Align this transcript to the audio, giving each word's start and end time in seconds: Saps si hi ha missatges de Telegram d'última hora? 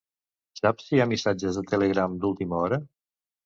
Saps 0.59 0.87
si 0.87 0.95
hi 0.97 1.03
ha 1.05 1.07
missatges 1.11 1.61
de 1.61 1.67
Telegram 1.75 2.19
d'última 2.25 2.61
hora? 2.65 2.85